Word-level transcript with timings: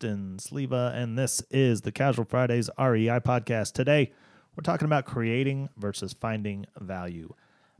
Justin 0.00 0.36
Sleva, 0.38 0.94
and 0.94 1.18
this 1.18 1.42
is 1.50 1.80
the 1.80 1.90
Casual 1.90 2.24
Fridays 2.24 2.70
REI 2.78 3.18
podcast. 3.18 3.72
Today, 3.72 4.12
we're 4.54 4.62
talking 4.62 4.84
about 4.84 5.06
creating 5.06 5.70
versus 5.76 6.12
finding 6.12 6.66
value. 6.78 7.34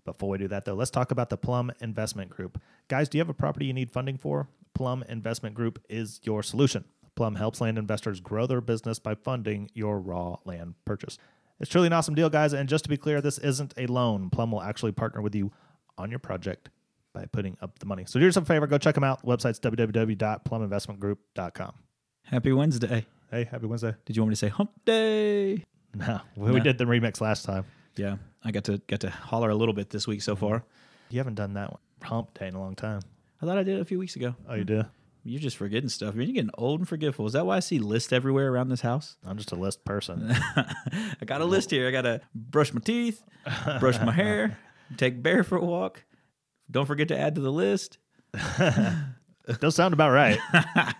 Before 0.04 0.30
we 0.30 0.38
do 0.38 0.48
that, 0.48 0.64
though, 0.64 0.74
let's 0.74 0.90
talk 0.90 1.12
about 1.12 1.30
the 1.30 1.36
Plum 1.36 1.70
Investment 1.80 2.28
Group. 2.28 2.60
Guys, 2.88 3.08
do 3.08 3.18
you 3.18 3.20
have 3.20 3.28
a 3.28 3.34
property 3.34 3.66
you 3.66 3.72
need 3.72 3.92
funding 3.92 4.18
for? 4.18 4.48
Plum 4.74 5.04
Investment 5.08 5.54
Group 5.54 5.80
is 5.88 6.18
your 6.24 6.42
solution. 6.42 6.86
Plum 7.14 7.36
helps 7.36 7.60
land 7.60 7.78
investors 7.78 8.18
grow 8.18 8.48
their 8.48 8.60
business 8.60 8.98
by 8.98 9.14
funding 9.14 9.70
your 9.72 10.00
raw 10.00 10.38
land 10.44 10.74
purchase. 10.84 11.18
It's 11.60 11.70
truly 11.70 11.86
an 11.86 11.92
awesome 11.92 12.16
deal, 12.16 12.30
guys. 12.30 12.52
And 12.52 12.68
just 12.68 12.82
to 12.82 12.90
be 12.90 12.96
clear, 12.96 13.20
this 13.20 13.38
isn't 13.38 13.74
a 13.76 13.86
loan. 13.86 14.28
Plum 14.28 14.50
will 14.50 14.62
actually 14.62 14.90
partner 14.90 15.22
with 15.22 15.36
you 15.36 15.52
on 15.96 16.10
your 16.10 16.18
project 16.18 16.68
by 17.12 17.26
putting 17.26 17.56
up 17.62 17.78
the 17.78 17.86
money. 17.86 18.06
So 18.08 18.18
do 18.18 18.24
yourself 18.24 18.46
a 18.46 18.48
favor, 18.48 18.66
go 18.66 18.76
check 18.76 18.96
them 18.96 19.04
out. 19.04 19.22
The 19.22 19.28
website's 19.28 19.60
www.pluminvestmentgroup.com. 19.60 21.74
Happy 22.30 22.52
Wednesday. 22.52 23.06
Hey, 23.30 23.44
happy 23.44 23.64
Wednesday. 23.64 23.94
Did 24.04 24.14
you 24.14 24.20
want 24.22 24.28
me 24.28 24.32
to 24.34 24.38
say 24.38 24.48
hump 24.48 24.70
day? 24.84 25.64
No, 25.94 26.20
we, 26.36 26.50
we 26.50 26.58
No. 26.58 26.62
did 26.62 26.76
the 26.76 26.84
remix 26.84 27.22
last 27.22 27.46
time. 27.46 27.64
Yeah, 27.96 28.16
I 28.44 28.50
got 28.50 28.64
to 28.64 28.82
get 28.86 29.00
to 29.00 29.08
holler 29.08 29.48
a 29.48 29.54
little 29.54 29.72
bit 29.72 29.88
this 29.88 30.06
week 30.06 30.20
so 30.20 30.34
mm-hmm. 30.34 30.46
far. 30.46 30.64
You 31.08 31.20
haven't 31.20 31.36
done 31.36 31.54
that 31.54 31.70
one, 31.70 31.80
hump 32.02 32.38
day 32.38 32.48
in 32.48 32.54
a 32.54 32.60
long 32.60 32.74
time. 32.74 33.00
I 33.40 33.46
thought 33.46 33.56
I 33.56 33.62
did 33.62 33.78
it 33.78 33.80
a 33.80 33.84
few 33.86 33.98
weeks 33.98 34.14
ago. 34.14 34.34
Oh, 34.46 34.56
you 34.56 34.64
do? 34.64 34.80
Mm. 34.80 34.90
You're 35.24 35.40
just 35.40 35.56
forgetting 35.56 35.88
stuff. 35.88 36.14
You're 36.16 36.26
getting 36.26 36.50
old 36.58 36.80
and 36.80 36.88
forgetful. 36.88 37.24
Is 37.24 37.32
that 37.32 37.46
why 37.46 37.56
I 37.56 37.60
see 37.60 37.78
lists 37.78 38.12
everywhere 38.12 38.52
around 38.52 38.68
this 38.68 38.82
house? 38.82 39.16
I'm 39.24 39.38
just 39.38 39.52
a 39.52 39.56
list 39.56 39.86
person. 39.86 40.30
I 40.56 41.24
got 41.24 41.40
a 41.40 41.46
list 41.46 41.70
here. 41.70 41.88
I 41.88 41.90
got 41.90 42.02
to 42.02 42.20
brush 42.34 42.74
my 42.74 42.80
teeth, 42.80 43.22
brush 43.80 43.98
my 44.02 44.12
hair, 44.12 44.58
take 44.98 45.22
Bear 45.22 45.44
for 45.44 45.56
a 45.56 45.64
walk. 45.64 46.04
Don't 46.70 46.86
forget 46.86 47.08
to 47.08 47.18
add 47.18 47.36
to 47.36 47.40
the 47.40 47.52
list. 47.52 47.96
Does 49.60 49.74
sound 49.74 49.94
about 49.94 50.10
right. 50.10 50.38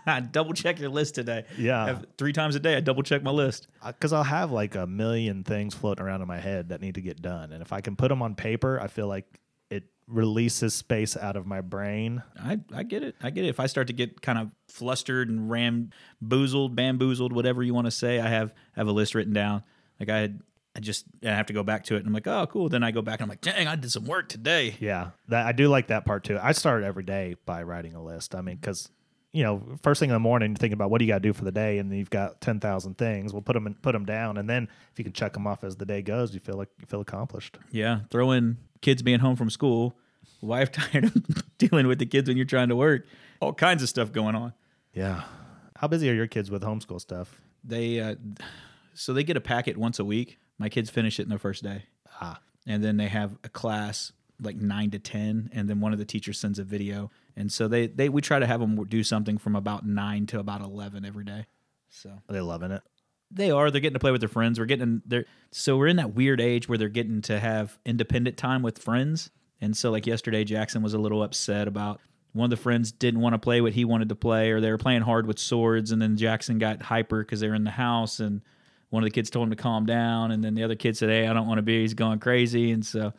I 0.06 0.20
double 0.20 0.54
check 0.54 0.78
your 0.78 0.88
list 0.88 1.14
today. 1.14 1.44
Yeah. 1.56 1.98
Three 2.16 2.32
times 2.32 2.55
a 2.55 2.60
day, 2.60 2.77
I 2.77 2.80
double 2.80 3.02
check 3.02 3.22
my 3.22 3.30
list. 3.30 3.68
Uh, 3.82 3.92
because 3.92 4.12
I'll 4.12 4.24
have 4.24 4.50
like 4.50 4.74
a 4.74 4.86
million 4.86 5.44
things 5.44 5.74
floating 5.74 6.05
around 6.05 6.22
in 6.22 6.28
my 6.28 6.38
head 6.38 6.70
that 6.70 6.80
need 6.80 6.94
to 6.94 7.00
get 7.00 7.20
done. 7.20 7.52
And 7.52 7.62
if 7.62 7.72
I 7.72 7.80
can 7.80 7.96
put 7.96 8.08
them 8.08 8.22
on 8.22 8.34
paper, 8.34 8.80
I 8.80 8.86
feel 8.86 9.06
like 9.06 9.27
it 9.70 9.84
releases 10.06 10.74
space 10.74 11.16
out 11.16 11.36
of 11.36 11.46
my 11.46 11.60
brain. 11.60 12.22
I, 12.40 12.58
I 12.72 12.82
get 12.84 13.02
it. 13.02 13.16
I 13.22 13.30
get 13.30 13.44
it. 13.44 13.48
If 13.48 13.60
I 13.60 13.66
start 13.66 13.88
to 13.88 13.92
get 13.92 14.22
kind 14.22 14.38
of 14.38 14.50
flustered 14.68 15.28
and 15.28 15.50
ram 15.50 15.90
boozled, 16.24 16.74
bamboozled, 16.74 17.33
whatever 17.33 17.62
you 17.62 17.74
want 17.74 17.86
to 17.86 17.90
say, 17.90 18.18
I 18.18 18.28
have 18.28 18.55
have 18.74 18.88
a 18.88 18.92
list 18.92 19.14
written 19.14 19.34
down. 19.34 19.62
Like 20.00 20.08
I 20.08 20.18
had, 20.18 20.40
I 20.77 20.80
just 20.80 21.06
I 21.24 21.28
have 21.28 21.47
to 21.47 21.52
go 21.52 21.62
back 21.62 21.84
to 21.84 21.97
it, 21.97 21.98
and 21.98 22.06
I'm 22.06 22.12
like, 22.12 22.27
oh, 22.27 22.47
cool. 22.47 22.69
Then 22.69 22.83
I 22.83 22.91
go 22.91 23.02
back 23.02 23.20
and 23.20 23.22
I'm 23.24 23.28
like, 23.28 23.41
dang, 23.41 23.66
I 23.66 23.74
did 23.77 23.91
some 23.91 24.05
work 24.05 24.28
today. 24.28 24.77
Yeah, 24.78 25.11
that 25.28 25.47
I 25.47 25.52
do 25.52 25.69
like 25.69 25.88
that 25.88 26.05
part 26.05 26.24
too. 26.24 26.38
I 26.41 26.52
start 26.52 26.84
every 26.84 27.02
day 27.02 27.36
by 27.47 27.62
writing 27.62 27.94
a 27.94 28.02
list. 28.02 28.34
I 28.34 28.42
mean, 28.42 28.56
because 28.56 28.91
you 29.33 29.42
know, 29.42 29.62
first 29.83 30.00
thing 30.00 30.11
in 30.11 30.14
the 30.14 30.20
morning, 30.20 30.50
you're 30.50 30.56
thinking 30.56 30.74
about 30.74 30.90
what 30.90 30.98
do 30.98 31.05
you 31.05 31.11
got 31.11 31.17
to 31.23 31.29
do 31.29 31.33
for 31.33 31.45
the 31.45 31.52
day, 31.52 31.79
and 31.79 31.90
then 31.90 31.98
you've 31.98 32.11
got 32.11 32.40
ten 32.40 32.61
thousand 32.61 32.96
things. 32.96 33.33
We'll 33.33 33.42
put 33.42 33.55
them 33.55 33.67
in, 33.67 33.74
put 33.74 33.92
them 33.92 34.05
down, 34.05 34.36
and 34.39 34.48
then 34.48 34.68
if 34.92 34.98
you 34.98 35.05
can 35.05 35.12
check 35.12 35.33
them 35.33 35.46
off 35.46 35.64
as 35.64 35.77
the 35.77 35.86
day 35.86 36.02
goes, 36.02 36.33
you 36.33 36.40
feel 36.40 36.56
like 36.56 36.68
you 36.80 36.86
feel 36.86 37.00
accomplished. 37.00 37.58
Yeah, 37.70 38.00
throw 38.11 38.30
in 38.30 38.58
kids 38.80 39.02
being 39.02 39.18
home 39.18 39.36
from 39.36 39.50
school, 39.50 39.96
wife 40.40 40.70
tired 40.73 41.05
of 41.05 41.58
dealing 41.58 41.86
with 41.86 41.98
the 41.98 42.06
kids 42.06 42.29
when 42.29 42.36
you're 42.36 42.46
trying 42.46 42.68
to 42.68 42.77
work, 42.77 43.06
all 43.40 43.52
kinds 43.52 43.83
of 43.83 43.89
stuff 43.89 44.12
going 44.12 44.35
on. 44.35 44.52
Yeah. 44.92 45.23
How 45.77 45.86
busy 45.86 46.11
are 46.11 46.14
your 46.14 46.27
kids 46.27 46.50
with 46.50 46.62
homeschool 46.62 47.00
stuff? 47.00 47.40
They 47.62 48.00
uh, 48.00 48.17
so 48.95 49.12
they 49.12 49.23
get 49.23 49.36
a 49.36 49.40
packet 49.40 49.77
once 49.77 49.98
a 49.98 50.05
week. 50.05 50.39
My 50.58 50.69
kids 50.69 50.91
finish 50.91 51.19
it 51.19 51.23
in 51.23 51.29
their 51.29 51.39
first 51.39 51.63
day. 51.63 51.85
Ah, 52.20 52.41
and 52.67 52.83
then 52.83 52.96
they 52.96 53.08
have 53.08 53.36
a 53.45 53.48
class 53.48 54.13
like 54.41 54.57
nine 54.57 54.91
to 54.91 54.98
ten, 54.98 55.51
and 55.52 55.69
then 55.69 55.80
one 55.80 55.92
of 55.92 55.98
the 55.98 56.05
teachers 56.05 56.39
sends 56.39 56.58
a 56.58 56.64
video, 56.64 57.11
and 57.36 57.51
so 57.52 57.69
they 57.69 57.86
they 57.86 58.08
we 58.08 58.20
try 58.20 58.39
to 58.39 58.46
have 58.46 58.61
them 58.61 58.85
do 58.85 59.02
something 59.02 59.39
from 59.39 59.57
about 59.57 59.86
nine 59.86 60.27
to 60.27 60.39
about 60.39 60.61
eleven 60.61 61.05
every 61.05 61.24
day. 61.24 61.47
So 61.89 62.11
are 62.11 62.33
they 62.33 62.41
loving 62.41 62.70
it? 62.70 62.83
they 63.30 63.51
are 63.51 63.70
they're 63.70 63.80
getting 63.80 63.95
to 63.95 64.01
play 64.01 64.11
with 64.11 64.20
their 64.20 64.29
friends. 64.29 64.58
We're 64.58 64.67
getting 64.67 65.02
there, 65.05 65.27
so 65.51 65.77
we're 65.77 65.89
in 65.89 65.97
that 65.97 66.14
weird 66.14 66.41
age 66.41 66.68
where 66.68 66.79
they're 66.79 66.89
getting 66.89 67.20
to 67.23 67.39
have 67.39 67.79
independent 67.85 68.36
time 68.36 68.63
with 68.63 68.79
friends, 68.79 69.30
and 69.61 69.77
so 69.77 69.91
like 69.91 70.07
yesterday, 70.07 70.45
Jackson 70.45 70.83
was 70.83 70.95
a 70.95 70.98
little 70.98 71.23
upset 71.23 71.68
about. 71.68 72.01
One 72.35 72.45
of 72.45 72.51
the 72.51 72.63
friends 72.63 72.92
didn't 72.92 73.20
want 73.20 73.33
to 73.33 73.39
play 73.39 73.63
what 73.63 73.73
he 73.73 73.86
wanted 73.86 74.11
to 74.11 74.14
play, 74.14 74.51
or 74.51 74.61
they 74.61 74.70
were 74.70 74.79
playing 74.79 75.01
hard 75.01 75.27
with 75.27 75.39
swords, 75.39 75.91
and 75.91 76.01
then 76.01 76.17
Jackson 76.17 76.58
got 76.58 76.83
hyper 76.83 77.24
because 77.24 77.41
they 77.41 77.48
were 77.48 77.55
in 77.55 77.64
the 77.64 77.70
house, 77.70 78.20
and 78.20 78.42
one 78.90 79.02
of 79.02 79.06
the 79.06 79.12
kids 79.14 79.30
told 79.30 79.44
him 79.46 79.50
to 79.50 79.56
calm 79.62 79.86
down, 79.86 80.30
and 80.30 80.42
then 80.42 80.54
the 80.54 80.62
other 80.64 80.74
kid 80.76 80.96
said, 80.96 81.08
"Hey, 81.10 81.26
I 81.26 81.32
don't 81.32 81.46
want 81.46 81.58
to 81.58 81.62
be." 81.62 81.80
He's 81.82 81.94
going 81.94 82.18
crazy, 82.20 82.70
and 82.70 82.84
so 82.84 83.12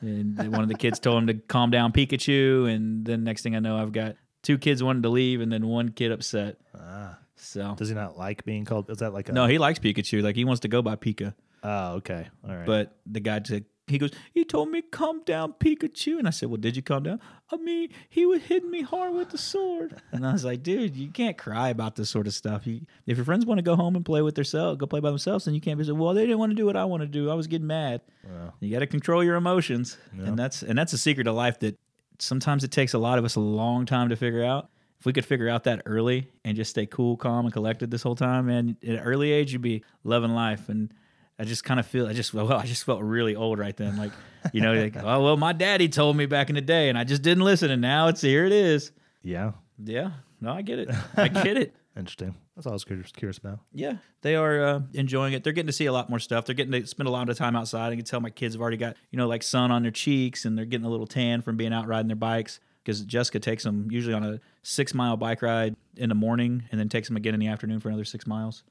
and 0.00 0.36
one 0.52 0.62
of 0.62 0.68
the 0.68 0.74
kids 0.74 0.98
told 0.98 1.18
him 1.22 1.26
to 1.28 1.34
calm 1.34 1.70
down, 1.70 1.92
Pikachu, 1.92 2.72
and 2.72 3.04
then 3.04 3.24
next 3.24 3.42
thing 3.42 3.56
I 3.56 3.60
know, 3.60 3.76
I've 3.78 3.92
got 3.92 4.16
two 4.42 4.58
kids 4.58 4.82
wanting 4.82 5.02
to 5.02 5.08
leave, 5.08 5.40
and 5.40 5.50
then 5.50 5.66
one 5.66 5.88
kid 5.90 6.12
upset. 6.12 6.58
Ah, 6.78 7.18
So 7.36 7.74
does 7.76 7.88
he 7.88 7.94
not 7.94 8.16
like 8.18 8.44
being 8.44 8.64
called? 8.64 8.90
Is 8.90 8.98
that 8.98 9.12
like 9.12 9.28
a 9.28 9.32
no, 9.32 9.46
he 9.46 9.58
likes 9.58 9.78
Pikachu. 9.78 10.22
Like 10.22 10.36
he 10.36 10.44
wants 10.44 10.60
to 10.60 10.68
go 10.68 10.82
by 10.82 10.96
Pika, 10.96 11.34
Oh, 11.62 11.94
okay, 11.94 12.28
all 12.48 12.54
right. 12.56 12.66
but 12.66 12.96
the 13.06 13.20
guy 13.20 13.40
said. 13.44 13.64
He 13.88 13.98
goes, 13.98 14.10
he 14.34 14.44
told 14.44 14.70
me 14.70 14.82
calm 14.82 15.22
down, 15.24 15.52
Pikachu, 15.60 16.18
and 16.18 16.26
I 16.26 16.30
said, 16.30 16.48
well, 16.48 16.56
did 16.56 16.74
you 16.74 16.82
calm 16.82 17.04
down? 17.04 17.20
I 17.52 17.56
mean, 17.56 17.90
he 18.08 18.26
was 18.26 18.42
hitting 18.42 18.68
me 18.68 18.82
hard 18.82 19.14
with 19.14 19.30
the 19.30 19.38
sword, 19.38 20.02
and 20.10 20.26
I 20.26 20.32
was 20.32 20.44
like, 20.44 20.64
dude, 20.64 20.96
you 20.96 21.08
can't 21.08 21.38
cry 21.38 21.68
about 21.68 21.94
this 21.94 22.10
sort 22.10 22.26
of 22.26 22.34
stuff. 22.34 22.66
You, 22.66 22.80
if 23.06 23.16
your 23.16 23.24
friends 23.24 23.46
want 23.46 23.58
to 23.58 23.62
go 23.62 23.76
home 23.76 23.94
and 23.94 24.04
play 24.04 24.22
with 24.22 24.34
themselves, 24.34 24.78
go 24.78 24.86
play 24.86 24.98
by 24.98 25.10
themselves, 25.10 25.44
then 25.44 25.54
you 25.54 25.60
can't 25.60 25.78
be 25.78 25.84
like, 25.84 26.00
well, 26.00 26.14
they 26.14 26.22
didn't 26.22 26.38
want 26.40 26.50
to 26.50 26.56
do 26.56 26.66
what 26.66 26.76
I 26.76 26.84
want 26.84 27.02
to 27.02 27.06
do. 27.06 27.30
I 27.30 27.34
was 27.34 27.46
getting 27.46 27.68
mad. 27.68 28.00
Well, 28.24 28.54
You 28.58 28.72
got 28.72 28.80
to 28.80 28.88
control 28.88 29.22
your 29.22 29.36
emotions, 29.36 29.96
Yeah. 30.18 30.24
and 30.26 30.36
that's 30.38 30.62
and 30.64 30.76
that's 30.76 30.92
a 30.92 30.98
secret 30.98 31.28
of 31.28 31.36
life 31.36 31.60
that 31.60 31.78
sometimes 32.18 32.64
it 32.64 32.72
takes 32.72 32.92
a 32.92 32.98
lot 32.98 33.18
of 33.20 33.24
us 33.24 33.36
a 33.36 33.40
long 33.40 33.86
time 33.86 34.08
to 34.08 34.16
figure 34.16 34.42
out. 34.42 34.68
If 34.98 35.06
we 35.06 35.12
could 35.12 35.26
figure 35.26 35.48
out 35.48 35.62
that 35.64 35.82
early 35.86 36.28
and 36.44 36.56
just 36.56 36.70
stay 36.70 36.86
cool, 36.86 37.16
calm, 37.18 37.44
and 37.44 37.52
collected 37.52 37.90
this 37.92 38.02
whole 38.02 38.16
time, 38.16 38.46
man, 38.46 38.76
at 38.82 38.88
an 38.88 38.98
early 38.98 39.30
age 39.30 39.52
you'd 39.52 39.62
be 39.62 39.84
loving 40.02 40.32
life. 40.32 40.68
And 40.70 40.92
I 41.38 41.44
just 41.44 41.64
kind 41.64 41.78
of 41.78 41.86
feel 41.86 42.06
I 42.06 42.12
just 42.12 42.32
well, 42.34 42.52
I 42.52 42.64
just 42.66 42.84
felt 42.84 43.02
really 43.02 43.36
old 43.36 43.58
right 43.58 43.76
then. 43.76 43.96
Like 43.96 44.12
you 44.52 44.60
know, 44.60 44.74
like 44.74 44.96
oh 44.96 45.22
well, 45.22 45.36
my 45.36 45.52
daddy 45.52 45.88
told 45.88 46.16
me 46.16 46.26
back 46.26 46.48
in 46.48 46.54
the 46.54 46.60
day, 46.60 46.88
and 46.88 46.98
I 46.98 47.04
just 47.04 47.22
didn't 47.22 47.44
listen, 47.44 47.70
and 47.70 47.82
now 47.82 48.08
it's 48.08 48.20
here 48.20 48.44
it 48.44 48.52
is. 48.52 48.92
yeah, 49.22 49.52
Yeah, 49.82 50.10
no, 50.40 50.52
I 50.52 50.62
get 50.62 50.78
it. 50.78 50.90
I 51.16 51.28
get 51.28 51.56
it. 51.56 51.74
interesting. 51.96 52.34
That's 52.54 52.66
all 52.66 52.72
I 52.72 52.74
was 52.74 52.84
curious, 52.84 53.36
about. 53.36 53.58
Yeah, 53.74 53.96
they 54.22 54.34
are 54.34 54.62
uh, 54.62 54.80
enjoying 54.94 55.34
it. 55.34 55.44
They're 55.44 55.52
getting 55.52 55.66
to 55.66 55.74
see 55.74 55.86
a 55.86 55.92
lot 55.92 56.08
more 56.08 56.18
stuff. 56.18 56.46
They're 56.46 56.54
getting 56.54 56.72
to 56.72 56.86
spend 56.86 57.06
a 57.06 57.10
lot 57.10 57.28
of 57.28 57.36
time 57.36 57.54
outside. 57.54 57.92
I 57.92 57.96
can 57.96 58.04
tell 58.04 58.20
my 58.20 58.30
kids 58.30 58.54
have 58.54 58.62
already 58.62 58.78
got 58.78 58.96
you 59.10 59.18
know 59.18 59.26
like 59.26 59.42
sun 59.42 59.70
on 59.70 59.82
their 59.82 59.90
cheeks, 59.90 60.46
and 60.46 60.56
they're 60.56 60.64
getting 60.64 60.86
a 60.86 60.90
little 60.90 61.06
tan 61.06 61.42
from 61.42 61.56
being 61.56 61.72
out 61.74 61.86
riding 61.86 62.08
their 62.08 62.16
bikes. 62.16 62.60
Because 62.82 63.00
Jessica 63.00 63.40
takes 63.40 63.64
them 63.64 63.88
usually 63.90 64.14
on 64.14 64.22
a 64.22 64.40
six 64.62 64.94
mile 64.94 65.16
bike 65.16 65.42
ride 65.42 65.74
in 65.96 66.08
the 66.08 66.14
morning, 66.14 66.62
and 66.70 66.80
then 66.80 66.88
takes 66.88 67.08
them 67.08 67.16
again 67.16 67.34
in 67.34 67.40
the 67.40 67.48
afternoon 67.48 67.80
for 67.80 67.88
another 67.88 68.04
six 68.04 68.26
miles. 68.28 68.62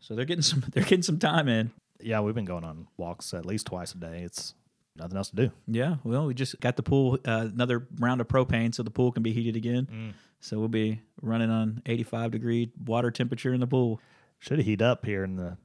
So 0.00 0.14
they're 0.16 0.24
getting 0.24 0.42
some 0.42 0.64
they're 0.72 0.82
getting 0.82 1.02
some 1.02 1.18
time 1.18 1.48
in. 1.48 1.70
Yeah, 2.02 2.20
we've 2.20 2.34
been 2.34 2.44
going 2.44 2.64
on 2.64 2.88
walks 2.96 3.34
at 3.34 3.46
least 3.46 3.66
twice 3.66 3.92
a 3.92 3.98
day. 3.98 4.22
It's 4.22 4.54
nothing 4.96 5.16
else 5.16 5.30
to 5.30 5.36
do. 5.36 5.50
Yeah, 5.66 5.96
well, 6.04 6.26
we 6.26 6.34
just 6.34 6.60
got 6.60 6.76
the 6.76 6.82
pool 6.82 7.18
uh, 7.24 7.48
another 7.52 7.86
round 7.98 8.20
of 8.20 8.28
propane, 8.28 8.74
so 8.74 8.82
the 8.82 8.90
pool 8.90 9.12
can 9.12 9.22
be 9.22 9.32
heated 9.32 9.56
again. 9.56 9.88
Mm. 9.90 10.12
So 10.40 10.58
we'll 10.58 10.68
be 10.68 11.00
running 11.20 11.50
on 11.50 11.82
85 11.86 12.32
degree 12.32 12.72
water 12.84 13.10
temperature 13.10 13.54
in 13.54 13.60
the 13.60 13.66
pool. 13.66 14.00
Should 14.40 14.58
heat 14.60 14.82
up 14.82 15.06
here 15.06 15.24
in 15.24 15.36
the. 15.36 15.56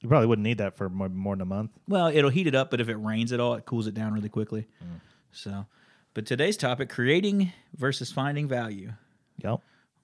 You 0.00 0.08
probably 0.08 0.28
wouldn't 0.28 0.44
need 0.44 0.58
that 0.58 0.76
for 0.76 0.88
more, 0.88 1.10
more 1.10 1.34
than 1.34 1.42
a 1.42 1.46
month. 1.46 1.72
Well, 1.86 2.06
it'll 2.06 2.30
heat 2.30 2.46
it 2.46 2.54
up, 2.54 2.70
but 2.70 2.80
if 2.80 2.88
it 2.88 2.94
rains 2.96 3.32
at 3.32 3.40
all, 3.40 3.54
it 3.54 3.66
cools 3.66 3.86
it 3.86 3.92
down 3.92 4.14
really 4.14 4.30
quickly. 4.30 4.66
So, 5.32 5.66
but 6.14 6.26
today's 6.26 6.56
topic: 6.56 6.88
creating 6.88 7.52
versus 7.76 8.10
finding 8.10 8.48
value. 8.48 8.92
Yep. 9.42 9.60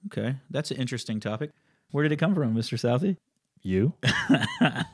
Okay, 0.07 0.35
that's 0.49 0.71
an 0.71 0.77
interesting 0.77 1.19
topic. 1.19 1.51
Where 1.91 2.03
did 2.03 2.11
it 2.11 2.17
come 2.17 2.35
from, 2.35 2.53
Mister 2.53 2.77
Southey? 2.77 3.17
You? 3.63 3.93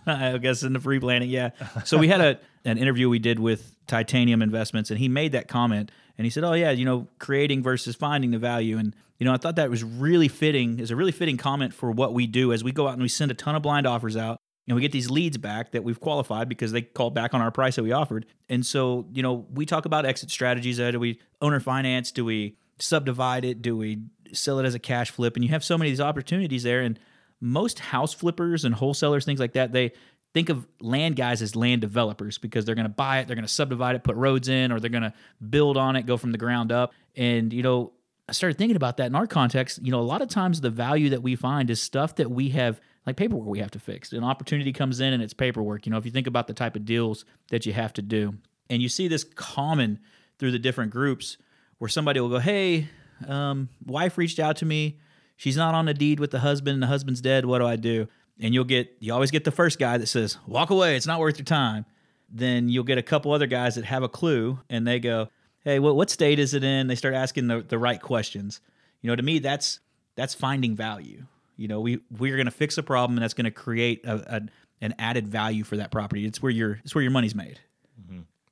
I 0.06 0.38
guess 0.42 0.64
in 0.64 0.74
the 0.74 0.80
free 0.80 1.00
planet, 1.00 1.30
yeah. 1.30 1.52
So 1.86 1.98
we 1.98 2.08
had 2.08 2.22
a 2.22 2.40
an 2.66 2.78
interview 2.78 3.10
we 3.10 3.20
did 3.20 3.40
with 3.40 3.76
Titanium 3.88 4.42
Investments, 4.42 4.90
and 4.90 5.00
he 5.00 5.10
made 5.10 5.34
that 5.34 5.48
comment, 5.48 5.92
and 6.18 6.26
he 6.26 6.32
said, 6.32 6.44
"Oh 6.44 6.54
yeah, 6.54 6.72
you 6.72 6.86
know, 6.86 7.08
creating 7.20 7.64
versus 7.64 7.96
finding 7.96 8.32
the 8.32 8.40
value." 8.40 8.78
And 8.78 8.96
you 9.20 9.26
know, 9.26 9.34
I 9.34 9.38
thought 9.38 9.58
that 9.58 9.70
was 9.70 9.84
really 9.84 10.28
fitting. 10.28 10.80
Is 10.80 10.92
a 10.92 10.96
really 10.96 11.12
fitting 11.12 11.38
comment 11.38 11.74
for 11.74 11.92
what 11.92 12.14
we 12.14 12.28
do 12.28 12.54
as 12.54 12.64
we 12.64 12.72
go 12.72 12.88
out 12.88 12.94
and 12.94 13.02
we 13.02 13.10
send 13.10 13.32
a 13.32 13.36
ton 13.36 13.56
of 13.56 13.62
blind 13.62 13.88
offers 13.88 14.18
out. 14.18 14.40
And 14.68 14.76
we 14.76 14.82
get 14.82 14.94
these 14.94 15.12
leads 15.12 15.38
back 15.38 15.72
that 15.72 15.84
we've 15.84 16.00
qualified 16.00 16.48
because 16.48 16.72
they 16.72 16.82
called 16.82 17.14
back 17.14 17.34
on 17.34 17.42
our 17.42 17.52
price 17.52 17.76
that 17.76 17.84
we 17.84 17.92
offered. 17.92 18.26
And 18.48 18.66
so, 18.66 19.06
you 19.12 19.22
know, 19.22 19.46
we 19.54 19.66
talk 19.66 19.86
about 19.86 20.06
exit 20.06 20.32
strategies. 20.32 20.80
Uh, 20.80 20.92
do 20.92 21.02
we 21.02 21.20
owner 21.42 21.60
finance? 21.60 22.12
Do 22.12 22.24
we 22.24 22.56
subdivide 22.80 23.44
it? 23.44 23.62
Do 23.62 23.76
we 23.76 24.04
sell 24.32 24.60
it 24.60 24.66
as 24.66 24.74
a 24.74 24.80
cash 24.80 25.12
flip? 25.12 25.36
And 25.36 25.44
you 25.44 25.52
have 25.52 25.66
so 25.66 25.78
many 25.78 25.90
of 25.90 25.92
these 25.92 26.02
opportunities 26.02 26.64
there. 26.64 26.80
And 26.80 26.98
most 27.44 27.80
house 27.80 28.14
flippers 28.14 28.64
and 28.64 28.74
wholesalers, 28.74 29.26
things 29.26 29.40
like 29.40 29.54
that, 29.54 29.74
they 29.74 29.92
think 30.34 30.50
of 30.50 30.66
land 30.80 31.16
guys 31.16 31.42
as 31.42 31.56
land 31.56 31.82
developers 31.82 32.38
because 32.38 32.66
they're 32.66 32.74
going 32.74 32.86
to 32.86 32.90
buy 32.90 33.20
it, 33.20 33.28
they're 33.28 33.36
going 33.36 33.46
to 33.46 33.54
subdivide 33.54 33.96
it, 33.96 34.04
put 34.04 34.16
roads 34.16 34.48
in, 34.48 34.72
or 34.72 34.80
they're 34.80 34.90
going 34.90 35.04
to 35.04 35.14
build 35.50 35.78
on 35.78 35.96
it, 35.96 36.06
go 36.06 36.18
from 36.18 36.32
the 36.32 36.38
ground 36.38 36.72
up. 36.72 36.94
And, 37.16 37.52
you 37.52 37.62
know, 37.62 37.92
I 38.28 38.32
started 38.32 38.58
thinking 38.58 38.78
about 38.78 38.98
that 38.98 39.08
in 39.08 39.16
our 39.16 39.28
context. 39.28 39.80
You 39.84 39.92
know, 39.92 40.00
a 40.00 40.02
lot 40.02 40.22
of 40.22 40.30
times 40.30 40.62
the 40.62 40.70
value 40.70 41.10
that 41.10 41.22
we 41.22 41.36
find 41.36 41.70
is 41.70 41.82
stuff 41.82 42.16
that 42.16 42.32
we 42.32 42.50
have, 42.50 42.80
like 43.06 43.18
paperwork 43.18 43.48
we 43.48 43.60
have 43.60 43.72
to 43.72 43.80
fix. 43.80 44.14
An 44.14 44.24
opportunity 44.24 44.72
comes 44.72 45.02
in 45.02 45.14
and 45.14 45.22
it's 45.22 45.34
paperwork. 45.34 45.86
You 45.86 45.92
know, 45.92 45.98
if 45.98 46.06
you 46.06 46.12
think 46.12 46.28
about 46.28 46.48
the 46.48 46.54
type 46.54 46.78
of 46.78 46.86
deals 46.86 47.26
that 47.50 47.66
you 47.66 47.74
have 47.74 47.94
to 47.94 48.02
do, 48.02 48.36
and 48.70 48.82
you 48.82 48.88
see 48.88 49.10
this 49.10 49.26
common 49.26 50.00
through 50.40 50.52
the 50.52 50.60
different 50.60 50.92
groups 50.92 51.38
where 51.78 51.90
somebody 51.90 52.22
will 52.22 52.30
go, 52.30 52.40
Hey, 52.40 52.88
um, 53.28 53.68
wife 53.86 54.18
reached 54.18 54.40
out 54.40 54.56
to 54.58 54.66
me. 54.66 55.00
She's 55.36 55.58
not 55.58 55.76
on 55.76 55.88
a 55.88 55.94
deed 55.94 56.20
with 56.20 56.32
the 56.32 56.40
husband, 56.40 56.76
and 56.76 56.84
the 56.84 56.88
husband's 56.88 57.22
dead. 57.22 57.46
What 57.46 57.60
do 57.60 57.66
I 57.66 57.76
do? 57.76 58.08
And 58.40 58.54
you'll 58.54 58.64
get, 58.64 58.96
you 59.00 59.14
always 59.14 59.32
get 59.32 59.44
the 59.44 59.52
first 59.52 59.80
guy 59.80 59.98
that 59.98 60.08
says, 60.08 60.38
Walk 60.48 60.70
away. 60.70 60.96
It's 60.96 61.08
not 61.08 61.20
worth 61.20 61.38
your 61.38 61.46
time. 61.46 61.86
Then 62.30 62.70
you'll 62.70 62.84
get 62.84 62.98
a 62.98 63.04
couple 63.04 63.32
other 63.32 63.48
guys 63.48 63.76
that 63.76 63.86
have 63.86 64.04
a 64.04 64.10
clue 64.10 64.60
and 64.70 64.88
they 64.88 65.00
go, 65.00 65.30
Hey, 65.60 65.80
what, 65.80 65.96
what 65.96 66.10
state 66.10 66.40
is 66.40 66.54
it 66.54 66.64
in? 66.64 66.88
They 66.88 66.96
start 66.96 67.14
asking 67.14 67.48
the, 67.48 67.62
the 67.62 67.78
right 67.78 68.02
questions. 68.02 68.60
You 69.02 69.10
know, 69.10 69.16
to 69.16 69.24
me, 69.24 69.40
that's 69.40 69.80
that's 70.16 70.34
finding 70.34 70.76
value. 70.76 71.26
You 71.58 71.68
know, 71.68 71.80
we 71.80 72.00
we're 72.18 72.36
going 72.36 72.46
to 72.46 72.52
fix 72.52 72.78
a 72.78 72.84
problem 72.84 73.18
and 73.18 73.24
that's 73.24 73.34
going 73.34 73.46
to 73.46 73.52
create 73.52 74.04
a, 74.06 74.36
a, 74.38 74.42
an 74.82 74.96
added 74.98 75.28
value 75.28 75.64
for 75.64 75.78
that 75.78 75.92
property. 75.92 76.26
It's 76.26 76.42
where 76.42 76.52
your 76.52 76.80
it's 76.84 76.96
where 76.96 77.02
your 77.02 77.12
money's 77.12 77.36
made. 77.36 77.60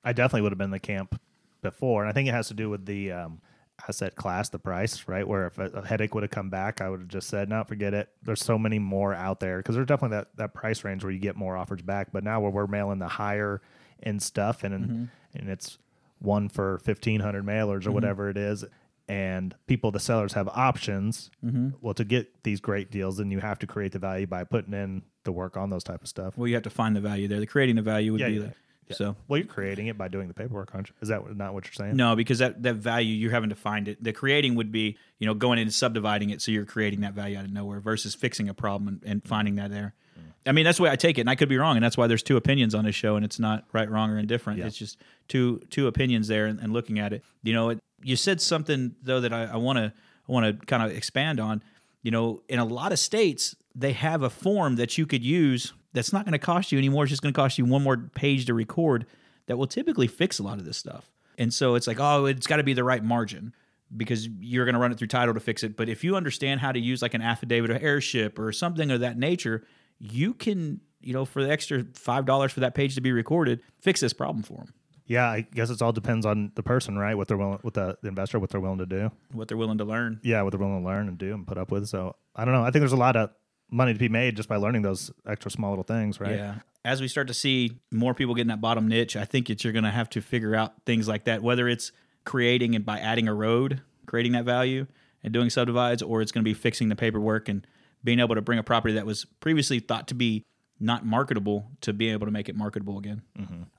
I 0.04 0.14
definitely 0.14 0.42
would 0.42 0.52
have 0.52 0.60
been 0.60 0.72
the 0.72 0.80
camp 0.80 1.20
before, 1.62 2.02
and 2.02 2.10
I 2.10 2.14
think 2.14 2.28
it 2.28 2.34
has 2.34 2.48
to 2.48 2.54
do 2.54 2.70
with 2.70 2.86
the 2.86 3.12
um, 3.12 3.42
asset 3.88 4.16
class, 4.16 4.50
the 4.50 4.60
price, 4.60 5.08
right? 5.08 5.28
Where 5.28 5.48
if 5.48 5.58
a, 5.58 5.86
headache 5.86 6.14
would 6.14 6.24
have 6.24 6.32
come 6.32 6.50
back, 6.50 6.82
I 6.82 6.90
would 6.90 7.00
have 7.00 7.10
just 7.10 7.28
said, 7.28 7.50
"No, 7.50 7.64
forget 7.64 7.94
it." 7.94 8.10
There's 8.24 8.44
so 8.44 8.58
many 8.58 8.80
more 8.80 9.14
out 9.14 9.40
there 9.40 9.58
because 9.58 9.76
there's 9.76 9.88
definitely 9.88 10.18
that 10.18 10.36
that 10.38 10.54
price 10.54 10.84
range 10.84 11.04
where 11.04 11.12
you 11.12 11.20
get 11.20 11.36
more 11.36 11.58
offers 11.58 11.82
back. 11.82 12.12
But 12.12 12.24
now 12.24 12.40
where 12.40 12.52
we're 12.52 12.68
mailing 12.68 13.00
the 13.00 13.08
higher 13.08 13.62
end 14.04 14.22
stuff, 14.22 14.64
and 14.64 14.74
and 14.74 15.10
mm-hmm. 15.36 15.50
it's 15.50 15.78
one 16.20 16.50
for 16.50 16.80
fifteen 16.80 17.22
hundred 17.22 17.46
mailers 17.46 17.70
or 17.70 17.80
mm-hmm. 17.80 17.94
whatever 17.94 18.30
it 18.30 18.38
is. 18.38 18.66
And 19.08 19.54
people, 19.68 19.92
the 19.92 20.00
sellers 20.00 20.34
have 20.34 20.48
options. 20.48 21.32
Mm-hmm. 21.44 21.70
Well, 21.82 21.94
to 21.96 22.06
get 22.06 22.44
these 22.44 22.62
great 22.62 22.92
deals, 22.92 23.18
then 23.18 23.30
you 23.30 23.40
have 23.40 23.60
to 23.60 23.68
create 23.68 23.92
the 23.92 24.00
value 24.00 24.26
by 24.26 24.46
putting 24.46 24.74
in 24.74 25.02
the 25.26 25.34
work 25.34 25.58
on 25.58 25.70
those 25.70 25.84
type 25.84 26.02
of 26.02 26.08
stuff. 26.08 26.38
Well, 26.38 26.48
you 26.48 26.54
have 26.54 26.64
to 26.64 26.70
find 26.70 26.96
the 26.96 27.02
value 27.02 27.28
there. 27.28 27.42
The 27.42 27.48
creating 27.48 27.76
the 27.76 27.82
value 27.82 28.14
would 28.14 28.22
Yeah, 28.22 28.28
be 28.30 28.36
yeah, 28.36 28.50
yeah. 28.88 28.96
so. 28.96 29.16
Well, 29.28 29.40
you're 29.40 29.48
creating 29.48 29.88
it 29.88 29.98
by 29.98 30.08
doing 30.08 30.28
the 30.28 30.34
paperwork, 30.34 30.74
aren't 30.74 30.90
you? 30.90 30.96
Is 31.02 31.10
that 31.10 31.36
not 31.36 31.54
what 31.54 31.66
you're 31.66 31.74
saying? 31.74 31.96
No, 31.96 32.16
because 32.16 32.40
that, 32.40 32.62
that 32.64 32.76
value 32.76 33.14
you're 33.14 33.32
having 33.32 33.50
to 33.50 33.56
find 33.56 33.88
it. 33.88 34.04
The 34.04 34.14
creating 34.14 34.56
would 34.56 34.72
be, 34.72 34.98
you 35.20 35.28
know, 35.28 35.34
going 35.34 35.60
in 35.60 35.64
and 35.64 35.74
subdividing 35.74 36.30
it 36.30 36.42
so 36.42 36.52
you're 36.52 36.66
creating 36.66 37.02
that 37.02 37.14
value 37.14 37.38
out 37.38 37.46
of 37.46 37.52
nowhere 37.52 37.80
versus 37.80 38.16
fixing 38.16 38.50
a 38.50 38.54
problem 38.54 38.88
and, 38.88 39.04
and 39.06 39.24
finding 39.28 39.56
that 39.56 39.72
there. 39.72 39.94
Mm. 40.20 40.24
I 40.46 40.52
mean, 40.52 40.66
that's 40.66 40.78
the 40.78 40.84
way 40.84 40.90
I 40.90 40.96
take 40.96 41.18
it, 41.18 41.22
and 41.22 41.30
I 41.30 41.36
could 41.36 41.50
be 41.50 41.58
wrong, 41.58 41.78
and 41.78 41.84
that's 41.84 41.98
why 41.98 42.08
there's 42.08 42.24
two 42.24 42.38
opinions 42.38 42.76
on 42.76 42.86
this 42.86 42.96
show, 42.96 43.16
and 43.16 43.24
it's 43.24 43.40
not 43.40 43.66
right, 43.74 43.90
wrong, 43.90 44.10
or 44.10 44.18
indifferent. 44.18 44.60
Yeah. 44.60 44.68
It's 44.68 44.78
just 44.78 44.98
two 45.28 45.62
two 45.70 45.88
opinions 45.88 46.28
there, 46.28 46.48
and, 46.48 46.60
and 46.60 46.74
looking 46.74 47.00
at 47.00 47.14
it. 47.14 47.24
You 47.44 47.54
know, 47.54 47.70
it, 47.70 47.80
you 48.04 48.16
said 48.16 48.42
something 48.42 48.96
though 49.04 49.22
that 49.22 49.34
I 49.34 49.58
want 49.58 49.78
to 49.78 49.94
I 50.28 50.32
want 50.32 50.60
to 50.60 50.66
kind 50.66 50.84
of 50.84 50.96
expand 50.96 51.40
on. 51.40 51.64
You 52.04 52.10
know, 52.10 52.42
in 52.50 52.58
a 52.58 52.66
lot 52.66 52.92
of 52.92 52.98
states, 52.98 53.56
they 53.76 53.94
have 53.94 54.24
a 54.24 54.30
form 54.30 54.76
that 54.78 54.98
you 54.98 55.06
could 55.06 55.24
use 55.24 55.74
that's 55.94 56.14
not 56.14 56.26
going 56.26 56.34
to 56.34 56.40
cost 56.40 56.72
you 56.72 56.78
anymore. 56.78 57.04
It's 57.04 57.10
just 57.10 57.22
going 57.22 57.34
to 57.34 57.40
cost 57.40 57.58
you 57.58 57.66
one 57.66 57.84
more 57.84 57.98
page 57.98 58.46
to 58.46 58.54
record 58.54 59.06
that 59.48 59.58
will 59.58 59.68
typically 59.68 60.08
fix 60.08 60.40
a 60.40 60.44
lot 60.44 60.58
of 60.58 60.66
this 60.66 60.78
stuff. 60.78 61.12
And 61.38 61.54
so 61.54 61.76
it's 61.76 61.88
like, 61.88 62.00
oh, 62.00 62.26
it's 62.26 62.48
got 62.48 62.58
to 62.58 62.64
be 62.64 62.74
the 62.74 62.84
right 62.84 63.04
margin 63.04 63.54
because 63.96 64.28
you're 64.40 64.66
going 64.66 64.76
to 64.76 64.80
run 64.80 64.92
it 64.92 64.98
through 64.98 65.08
title 65.08 65.34
to 65.34 65.40
fix 65.40 65.64
it. 65.64 65.76
But 65.76 65.90
if 65.90 66.04
you 66.04 66.16
understand 66.16 66.60
how 66.60 66.72
to 66.72 66.80
use 66.80 67.02
like 67.02 67.14
an 67.14 67.22
affidavit 67.22 67.72
of 67.72 67.84
heirship 67.84 68.40
or 68.40 68.52
something 68.52 68.92
of 68.92 69.02
that 69.02 69.18
nature, 69.18 69.66
you 70.00 70.34
can, 70.34 70.82
you 71.02 71.14
know, 71.14 71.26
for 71.26 71.44
the 71.44 71.52
extra 71.52 71.84
$5 71.84 72.52
for 72.52 72.60
that 72.62 72.76
page 72.76 72.96
to 72.96 73.02
be 73.02 73.12
recorded, 73.12 73.62
fix 73.80 74.00
this 74.00 74.14
problem 74.14 74.44
for 74.44 74.60
them. 74.60 74.74
Yeah, 75.06 75.30
I 75.30 75.42
guess 75.42 75.70
it 75.70 75.82
all 75.82 75.92
depends 75.92 76.26
on 76.26 76.54
the 76.56 76.64
person, 76.64 76.98
right? 76.98 77.16
What 77.16 77.28
they're 77.28 77.36
willing, 77.36 77.60
with 77.64 77.74
the, 77.74 77.98
the 78.02 78.08
investor, 78.08 78.40
what 78.40 78.50
they're 78.50 78.62
willing 78.62 78.78
to 78.78 78.86
do. 78.86 79.12
What 79.34 79.50
they're 79.50 79.58
willing 79.58 79.80
to 79.80 79.84
learn. 79.84 80.22
Yeah, 80.24 80.42
what 80.44 80.52
they're 80.52 80.60
willing 80.60 80.82
to 80.82 80.88
learn 80.88 81.10
and 81.10 81.18
do 81.18 81.34
and 81.34 81.46
put 81.46 81.58
up 81.58 81.70
with. 81.70 81.90
So 81.90 82.16
I 82.34 82.46
don't 82.46 82.54
know. 82.54 82.64
I 82.64 82.72
think 82.72 82.82
there's 82.82 82.94
a 82.94 82.98
lot 82.98 83.18
of 83.18 83.32
money 83.72 83.94
to 83.94 84.00
be 84.00 84.10
made 84.10 84.36
just 84.36 84.50
by 84.50 84.58
learning 84.58 84.82
those 84.84 85.12
extra 85.26 85.50
small 85.50 85.70
little 85.72 85.84
things, 85.84 86.20
right? 86.20 86.36
Yeah. 86.36 86.56
As 86.84 87.00
we 87.02 87.08
start 87.08 87.28
to 87.28 87.34
see 87.34 87.78
more 87.92 88.14
people 88.14 88.36
getting 88.36 88.50
that 88.50 88.62
bottom 88.62 88.88
niche, 88.88 89.16
I 89.16 89.26
think 89.26 89.48
that 89.48 89.64
you're 89.64 89.74
going 89.74 89.86
to 89.86 89.92
have 89.92 90.10
to 90.12 90.22
figure 90.22 90.56
out 90.56 90.74
things 90.86 91.08
like 91.08 91.26
that, 91.26 91.42
whether 91.44 91.68
it's 91.70 91.92
creating 92.26 92.76
and 92.76 92.86
by 92.86 93.00
adding 93.00 93.28
a 93.28 93.34
road, 93.34 93.82
creating 94.06 94.32
that 94.34 94.46
value 94.46 94.88
and 95.24 95.32
doing 95.32 95.50
subdivides, 95.50 96.02
or 96.02 96.22
it's 96.22 96.32
going 96.32 96.44
to 96.44 96.50
be 96.50 96.54
fixing 96.56 96.90
the 96.90 96.96
paperwork 96.96 97.48
and 97.50 97.66
being 98.04 98.20
able 98.20 98.34
to 98.36 98.42
bring 98.42 98.58
a 98.60 98.64
property 98.64 98.96
that 98.96 99.06
was 99.06 99.26
previously 99.40 99.80
thought 99.80 100.08
to 100.08 100.16
be 100.16 100.44
not 100.80 101.06
marketable 101.06 101.68
to 101.82 101.94
be 101.94 102.10
able 102.10 102.26
to 102.26 102.32
make 102.32 102.50
it 102.50 102.56
marketable 102.56 102.98
again. 102.98 103.22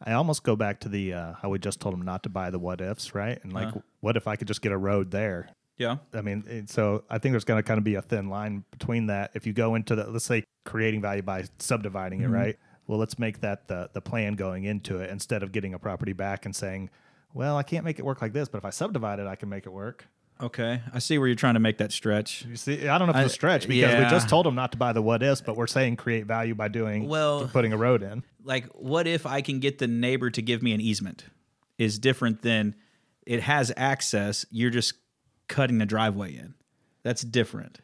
I 0.04 0.12
almost 0.12 0.44
go 0.44 0.54
back 0.54 0.78
to 0.80 0.88
the 0.88 1.12
uh, 1.14 1.32
how 1.42 1.48
we 1.48 1.58
just 1.58 1.80
told 1.80 1.94
them 1.94 2.02
not 2.02 2.22
to 2.22 2.28
buy 2.28 2.50
the 2.50 2.60
what 2.60 2.80
ifs, 2.80 3.12
right? 3.12 3.40
And 3.42 3.52
like, 3.52 3.68
Uh-huh. 3.68 3.80
what 4.00 4.16
if 4.16 4.28
I 4.28 4.36
could 4.36 4.46
just 4.46 4.62
get 4.62 4.70
a 4.70 4.78
road 4.78 5.10
there? 5.10 5.50
Yeah. 5.78 5.96
I 6.14 6.20
mean, 6.20 6.66
so 6.68 7.04
I 7.10 7.18
think 7.18 7.32
there's 7.32 7.44
going 7.44 7.58
to 7.58 7.62
kind 7.66 7.78
of 7.78 7.84
be 7.84 7.94
a 7.96 8.02
thin 8.02 8.28
line 8.28 8.64
between 8.70 9.06
that. 9.06 9.30
If 9.34 9.46
you 9.46 9.52
go 9.52 9.74
into 9.74 9.94
the, 9.96 10.08
let's 10.08 10.24
say, 10.24 10.44
creating 10.64 11.00
value 11.02 11.22
by 11.22 11.44
subdividing 11.58 12.20
Mm-hmm. 12.20 12.34
it, 12.34 12.38
right? 12.38 12.58
Well, 12.86 12.98
let's 12.98 13.18
make 13.18 13.40
that 13.40 13.68
the 13.68 13.90
the 13.92 14.00
plan 14.00 14.34
going 14.34 14.64
into 14.64 14.98
it 14.98 15.08
instead 15.10 15.42
of 15.42 15.52
getting 15.52 15.72
a 15.74 15.78
property 15.78 16.12
back 16.12 16.44
and 16.44 16.54
saying, 16.54 16.90
well, 17.32 17.56
I 17.56 17.62
can't 17.62 17.84
make 17.84 17.98
it 17.98 18.04
work 18.04 18.20
like 18.20 18.32
this, 18.32 18.48
but 18.48 18.58
if 18.58 18.64
I 18.64 18.70
subdivide 18.70 19.18
it, 19.18 19.26
I 19.26 19.36
can 19.36 19.48
make 19.48 19.66
it 19.66 19.72
work. 19.72 20.06
Okay. 20.40 20.80
I 20.92 20.98
see 20.98 21.18
where 21.18 21.28
you're 21.28 21.36
trying 21.36 21.54
to 21.54 21.60
make 21.60 21.78
that 21.78 21.92
stretch. 21.92 22.44
You 22.44 22.56
see, 22.56 22.88
I 22.88 22.98
don't 22.98 23.06
know 23.06 23.14
if 23.14 23.24
it's 23.24 23.32
a 23.32 23.34
stretch 23.34 23.68
because 23.68 23.94
we 23.94 24.10
just 24.10 24.28
told 24.28 24.44
them 24.44 24.56
not 24.56 24.72
to 24.72 24.78
buy 24.78 24.92
the 24.92 25.00
what 25.00 25.22
ifs, 25.22 25.40
but 25.40 25.56
we're 25.56 25.68
saying 25.68 25.96
create 25.96 26.26
value 26.26 26.54
by 26.56 26.66
doing 26.68 27.06
Well- 27.08 27.48
putting 27.52 27.72
a 27.72 27.76
road 27.76 28.02
in. 28.02 28.24
Like, 28.44 28.66
what 28.74 29.06
if 29.06 29.24
I 29.24 29.40
can 29.40 29.60
get 29.60 29.78
the 29.78 29.86
neighbor 29.86 30.30
to 30.30 30.42
give 30.42 30.62
me 30.62 30.72
an 30.72 30.80
easement? 30.80 31.24
Is 31.78 31.98
different 31.98 32.42
than 32.42 32.74
it 33.24 33.40
has 33.42 33.72
access. 33.76 34.44
You're 34.50 34.70
just 34.70 34.94
cutting 35.48 35.78
the 35.78 35.86
driveway 35.86 36.34
in. 36.36 36.54
That's 37.02 37.22
different. 37.22 37.80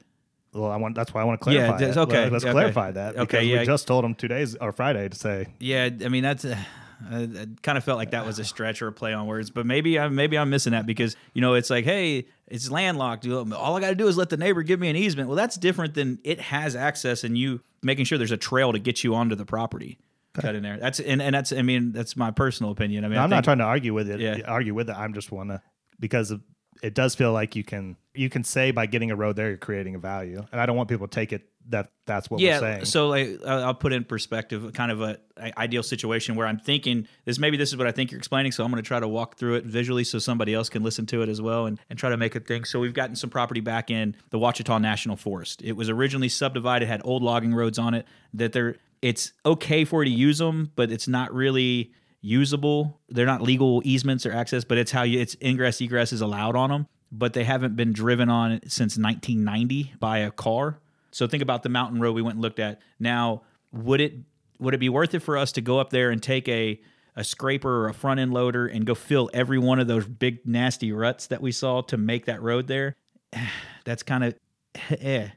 Well, 0.53 0.71
I 0.71 0.77
want 0.77 0.95
that's 0.95 1.13
why 1.13 1.21
I 1.21 1.25
want 1.25 1.41
to 1.43 1.51
Yeah, 1.53 1.77
clarify. 1.77 1.85
it. 1.85 1.97
okay, 2.09 2.31
let's 2.31 2.45
okay. 2.45 2.53
clarify 2.53 2.91
that. 2.93 3.17
Okay, 3.17 3.45
yeah. 3.45 3.61
we 3.61 3.67
just 3.67 3.87
told 3.87 4.05
them 4.05 4.15
two 4.15 4.29
days 4.29 4.55
or 4.57 4.73
Friday 4.73 5.09
to 5.09 5.17
say 5.17 5.47
Yeah, 5.61 5.89
I 6.05 6.09
mean 6.09 6.23
that's. 6.23 6.45
Uh, 7.01 7.29
I 7.43 7.47
kind 7.63 7.79
of 7.79 7.85
felt 7.85 7.97
like 7.97 8.11
that 8.11 8.27
was 8.27 8.41
a 8.41 8.45
stretch 8.45 8.83
or 8.83 8.89
a 8.89 8.93
play 8.93 9.13
on 9.13 9.29
words, 9.29 9.51
but 9.51 9.65
maybe 9.65 10.01
I'm 10.01 10.17
maybe 10.17 10.37
I'm 10.37 10.51
missing 10.51 10.73
that 10.73 10.85
because 10.85 11.15
you 11.33 11.41
know 11.41 11.55
it's 11.55 11.71
like, 11.71 11.85
hey, 11.85 12.27
it's 12.49 12.73
landlocked. 12.73 13.25
All 13.29 13.77
I 13.77 13.81
got 13.81 13.91
to 13.91 13.95
do 13.95 14.09
is 14.09 14.17
let 14.17 14.31
the 14.31 14.37
neighbor 14.37 14.65
give 14.65 14.81
me 14.81 14.89
an 14.91 14.97
easement. 14.97 15.29
Well, 15.29 15.37
that's 15.37 15.57
different 15.57 15.95
than 15.95 16.19
it 16.25 16.41
has 16.41 16.75
access 16.75 17.23
and 17.23 17.39
you 17.39 17.61
making 17.85 18.07
sure 18.07 18.19
there's 18.19 18.33
a 18.33 18.37
trail 18.37 18.73
to 18.73 18.81
get 18.81 19.05
you 19.05 19.15
onto 19.15 19.37
the 19.37 19.45
property. 19.47 19.97
Cut 20.35 20.57
in 20.57 20.65
there. 20.65 20.77
That's 20.77 20.99
and, 20.99 21.23
and 21.23 21.33
that's 21.37 21.53
I 21.53 21.63
mean 21.63 21.93
that's 21.93 22.17
my 22.17 22.33
personal 22.33 22.73
opinion. 22.73 23.05
I 23.05 23.09
mean, 23.09 23.19
I 23.19 23.23
I'm 23.23 23.31
not 23.31 23.37
think- 23.37 23.45
trying 23.45 23.59
to 23.59 23.65
argue 23.65 23.95
with 23.95 24.11
it. 24.11 24.19
Yeah. 24.19 24.41
Argue 24.49 24.75
with 24.75 24.91
it. 24.91 24.97
I'm 24.97 25.15
just 25.15 25.31
want 25.31 25.51
to 25.51 25.63
because 26.01 26.33
of- 26.33 26.41
it 26.83 26.95
does 26.95 27.15
feel 27.15 27.33
like 27.33 27.57
you 27.57 27.65
can 27.65 27.97
you 28.15 28.29
can 28.29 28.45
say 28.45 28.71
by 28.71 28.87
getting 28.87 29.11
a 29.11 29.17
road 29.17 29.37
there 29.37 29.49
you're 29.49 29.57
creating 29.57 29.95
a 29.95 29.99
value, 29.99 30.45
and 30.53 30.61
I 30.61 30.67
don't 30.67 30.77
want 30.77 30.89
people 30.89 31.07
to 31.07 31.15
take 31.15 31.33
it 31.33 31.49
that 31.71 31.91
that's 32.07 32.31
what 32.31 32.41
we're 32.41 32.59
saying. 32.59 32.85
so 32.87 33.09
like 33.09 33.39
i'll 33.47 33.75
put 33.75 33.93
in 33.93 34.03
perspective 34.03 34.73
kind 34.73 34.91
of 34.91 35.03
a, 35.03 35.19
a 35.37 35.53
ideal 35.59 35.83
situation 35.83 36.35
where 36.35 36.47
i'm 36.47 36.59
thinking 36.59 37.07
this 37.27 37.39
maybe 37.39 37.59
this 37.59 37.69
is 37.69 37.77
what 37.77 37.87
i 37.87 37.93
think 37.93 38.11
you're 38.11 38.17
explaining 38.17 38.51
so 38.51 38.65
i'm 38.65 38.71
going 38.71 38.83
to 38.83 38.87
try 38.87 38.99
to 38.99 39.07
walk 39.07 39.37
through 39.37 39.55
it 39.55 39.67
visually 39.67 40.03
so 40.03 40.19
somebody 40.19 40.55
else 40.55 40.71
can 40.71 40.83
listen 40.83 41.05
to 41.05 41.21
it 41.21 41.29
as 41.29 41.43
well 41.43 41.67
and, 41.67 41.79
and 41.91 41.99
try 41.99 42.11
to 42.11 42.17
make 42.17 42.35
a 42.35 42.41
thing. 42.41 42.65
So 42.65 42.81
we've 42.81 42.95
gotten 42.95 43.17
some 43.17 43.31
property 43.31 43.61
back 43.61 43.91
in 43.91 44.17
the 44.31 44.39
Ouachita 44.39 44.81
national 44.81 45.17
forest. 45.17 45.63
It 45.63 45.73
was 45.73 45.89
originally 45.89 46.29
subdivided 46.29 46.89
had 46.89 47.01
old 47.05 47.23
logging 47.23 47.55
roads 47.55 47.79
on 47.79 47.95
it 47.95 48.07
that 48.35 48.53
they're 48.53 48.77
it's 49.01 49.33
okay 49.47 49.85
for 49.85 50.03
you 50.03 50.11
to 50.11 50.17
use 50.17 50.39
them 50.39 50.73
but 50.75 50.91
it's 50.91 51.07
not 51.07 51.33
really 51.33 51.93
usable 52.21 53.01
they're 53.09 53.27
not 53.27 53.41
legal 53.41 53.81
easements 53.85 54.27
or 54.27 54.33
access 54.33 54.65
but 54.65 54.77
it's 54.77 54.91
how 54.91 55.03
you 55.03 55.21
it's 55.21 55.37
ingress 55.43 55.81
egress 55.81 56.13
is 56.13 56.21
allowed 56.21 56.57
on 56.57 56.71
them 56.71 56.87
but 57.13 57.33
they 57.33 57.45
haven't 57.45 57.77
been 57.77 57.93
driven 57.93 58.29
on 58.29 58.61
since 58.63 58.99
1990 58.99 59.95
by 60.01 60.19
a 60.19 60.31
car 60.31 60.81
so 61.11 61.27
think 61.27 61.43
about 61.43 61.63
the 61.63 61.69
mountain 61.69 62.01
road 62.01 62.15
we 62.15 62.23
went 62.23 62.37
and 62.37 62.43
looked 62.43 62.59
at. 62.59 62.81
Now, 62.99 63.43
would 63.73 64.01
it 64.01 64.15
would 64.59 64.75
it 64.75 64.79
be 64.79 64.89
worth 64.89 65.15
it 65.15 65.21
for 65.21 65.37
us 65.37 65.53
to 65.53 65.61
go 65.61 65.79
up 65.79 65.91
there 65.91 66.11
and 66.11 66.23
take 66.23 66.49
a 66.49 66.81
a 67.17 67.25
scraper 67.25 67.85
or 67.85 67.89
a 67.89 67.95
front 67.95 68.21
end 68.21 68.33
loader 68.33 68.67
and 68.67 68.87
go 68.87 68.95
fill 68.95 69.29
every 69.35 69.59
one 69.59 69.81
of 69.81 69.89
those 69.89 70.07
big 70.07 70.47
nasty 70.47 70.93
ruts 70.93 71.27
that 71.27 71.41
we 71.41 71.51
saw 71.51 71.81
to 71.83 71.97
make 71.97 72.27
that 72.27 72.43
road 72.43 72.67
there? 72.67 72.97
That's 73.85 74.03
kind 74.03 74.25
of 74.25 74.35
eh. 75.01 75.29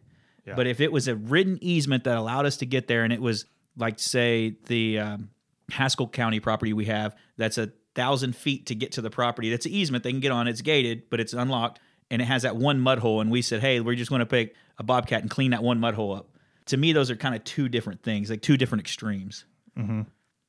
Yeah. 0.45 0.55
But 0.55 0.67
if 0.67 0.81
it 0.81 0.91
was 0.91 1.07
a 1.07 1.15
written 1.15 1.59
easement 1.61 2.03
that 2.05 2.17
allowed 2.17 2.45
us 2.45 2.57
to 2.57 2.65
get 2.65 2.87
there, 2.87 3.03
and 3.03 3.13
it 3.13 3.21
was 3.21 3.45
like 3.77 3.99
say 3.99 4.57
the 4.65 4.99
um, 4.99 5.29
Haskell 5.71 6.07
County 6.07 6.39
property 6.39 6.73
we 6.73 6.85
have, 6.85 7.15
that's 7.37 7.57
a 7.57 7.71
thousand 7.95 8.35
feet 8.35 8.67
to 8.67 8.75
get 8.75 8.93
to 8.93 9.01
the 9.01 9.09
property. 9.09 9.49
That's 9.49 9.65
an 9.65 9.71
easement 9.71 10.03
they 10.03 10.11
can 10.11 10.19
get 10.19 10.31
on. 10.31 10.47
It's 10.47 10.61
gated, 10.61 11.09
but 11.09 11.19
it's 11.19 11.33
unlocked, 11.33 11.79
and 12.09 12.21
it 12.21 12.25
has 12.25 12.43
that 12.43 12.55
one 12.55 12.79
mud 12.79 12.99
hole. 12.99 13.21
And 13.21 13.31
we 13.31 13.41
said, 13.41 13.61
hey, 13.61 13.79
we're 13.79 13.95
just 13.95 14.09
going 14.09 14.19
to 14.19 14.25
pick 14.25 14.55
a 14.77 14.83
bobcat 14.83 15.21
and 15.21 15.29
clean 15.29 15.51
that 15.51 15.63
one 15.63 15.79
mud 15.79 15.95
hole 15.95 16.13
up. 16.13 16.29
To 16.67 16.77
me, 16.77 16.93
those 16.93 17.09
are 17.09 17.15
kind 17.15 17.35
of 17.35 17.43
two 17.43 17.69
different 17.69 18.03
things, 18.03 18.29
like 18.29 18.41
two 18.41 18.57
different 18.57 18.81
extremes. 18.81 19.45
Mm-hmm. 19.77 20.01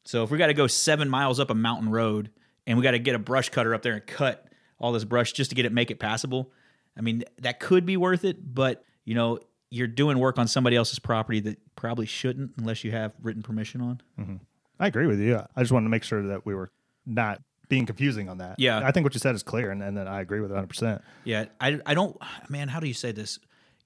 So 0.04 0.24
if 0.24 0.30
we 0.30 0.38
got 0.38 0.48
to 0.48 0.54
go 0.54 0.66
seven 0.66 1.08
miles 1.08 1.40
up 1.40 1.50
a 1.50 1.54
mountain 1.54 1.88
road 1.88 2.30
and 2.66 2.76
we 2.76 2.82
got 2.82 2.92
to 2.92 2.98
get 2.98 3.14
a 3.14 3.18
brush 3.18 3.48
cutter 3.48 3.74
up 3.74 3.82
there 3.82 3.94
and 3.94 4.06
cut 4.06 4.48
all 4.78 4.92
this 4.92 5.04
brush 5.04 5.32
just 5.32 5.50
to 5.50 5.56
get 5.56 5.64
it 5.64 5.72
make 5.72 5.90
it 5.90 5.98
passable, 5.98 6.50
I 6.96 7.00
mean 7.00 7.24
that 7.40 7.60
could 7.60 7.86
be 7.86 7.96
worth 7.96 8.24
it. 8.24 8.54
But 8.54 8.84
you 9.04 9.14
know, 9.14 9.38
you're 9.70 9.86
doing 9.86 10.18
work 10.18 10.38
on 10.38 10.48
somebody 10.48 10.76
else's 10.76 10.98
property 10.98 11.40
that 11.40 11.58
probably 11.76 12.06
shouldn't 12.06 12.52
unless 12.58 12.84
you 12.84 12.90
have 12.90 13.14
written 13.22 13.42
permission 13.42 13.80
on. 13.80 14.00
Mm-hmm. 14.18 14.36
I 14.82 14.88
agree 14.88 15.06
with 15.06 15.20
you. 15.20 15.40
I 15.54 15.60
just 15.60 15.70
wanted 15.70 15.84
to 15.84 15.90
make 15.90 16.02
sure 16.02 16.26
that 16.26 16.44
we 16.44 16.56
were 16.56 16.68
not 17.06 17.40
being 17.68 17.86
confusing 17.86 18.28
on 18.28 18.38
that. 18.38 18.56
Yeah. 18.58 18.80
I 18.84 18.90
think 18.90 19.04
what 19.04 19.14
you 19.14 19.20
said 19.20 19.36
is 19.36 19.44
clear, 19.44 19.70
and, 19.70 19.80
and 19.80 19.96
then 19.96 20.08
I 20.08 20.20
agree 20.20 20.40
with 20.40 20.50
it 20.50 20.54
100%. 20.54 21.00
Yeah, 21.22 21.44
I, 21.60 21.78
I 21.86 21.94
don't, 21.94 22.16
man, 22.48 22.66
how 22.66 22.80
do 22.80 22.88
you 22.88 22.94
say 22.94 23.12
this? 23.12 23.38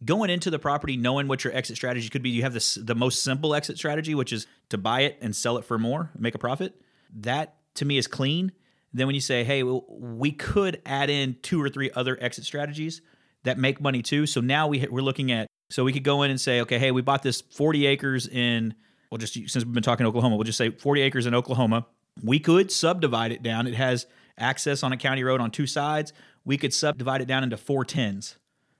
Going 0.07 0.31
into 0.31 0.50
the 0.50 0.59
property, 0.59 0.97
knowing 0.97 1.29
what 1.29 1.45
your 1.45 1.55
exit 1.55 1.76
strategy 1.76 2.09
could 2.09 2.23
be, 2.23 2.31
you 2.31 2.43
have 2.43 2.55
this 2.55 2.76
the 2.76 2.95
most 2.95 3.23
simple 3.23 3.55
exit 3.55 3.76
strategy, 3.76 4.15
which 4.15 4.33
is 4.33 4.47
to 4.71 4.79
buy 4.79 5.03
it 5.03 5.19
and 5.21 5.37
sell 5.37 5.59
it 5.59 5.67
for 5.67 5.79
more, 5.79 6.11
make 6.19 6.35
a 6.35 6.38
profit. 6.38 6.75
That 7.15 7.57
to 7.75 7.85
me 7.85 7.99
is 7.99 8.07
clean. 8.07 8.53
Then 8.93 9.07
when 9.07 9.15
you 9.15 9.21
say, 9.21 9.45
hey, 9.45 9.62
well, 9.62 9.85
we 9.88 10.33
could 10.33 10.81
add 10.87 11.11
in 11.11 11.37
two 11.43 11.62
or 11.62 11.69
three 11.69 11.91
other 11.95 12.17
exit 12.21 12.45
strategies 12.45 13.03
that 13.45 13.59
make 13.59 13.81
money 13.81 14.03
too. 14.03 14.26
So 14.26 14.41
now 14.41 14.67
we 14.69 14.87
we're 14.91 15.03
looking 15.03 15.31
at 15.31 15.47
so 15.71 15.85
we 15.85 15.93
could 15.93 16.05
go 16.05 16.23
in 16.23 16.31
and 16.31 16.41
say, 16.41 16.62
okay, 16.62 16.79
hey, 16.79 16.91
we 16.91 17.03
bought 17.03 17.23
this 17.23 17.43
40 17.43 17.87
acres 17.87 18.26
in. 18.26 18.75
We'll 19.11 19.19
just 19.19 19.35
since 19.35 19.57
we've 19.57 19.73
been 19.73 19.83
talking 19.83 20.07
Oklahoma, 20.07 20.37
we'll 20.37 20.45
just 20.45 20.59
say 20.59 20.71
40 20.71 21.01
acres 21.03 21.27
in 21.27 21.35
Oklahoma. 21.35 21.87
We 22.23 22.39
could 22.39 22.73
subdivide 22.73 23.33
it 23.33 23.43
down. 23.43 23.67
It 23.67 23.75
has 23.75 24.07
access 24.39 24.83
on 24.83 24.93
a 24.93 24.97
county 24.97 25.23
road 25.23 25.41
on 25.41 25.51
two 25.51 25.67
sides. 25.67 26.13
We 26.45 26.57
could 26.57 26.73
subdivide 26.73 27.21
it 27.21 27.27
down 27.27 27.45
into 27.45 27.57
four 27.57 27.85
tens. 27.85 28.37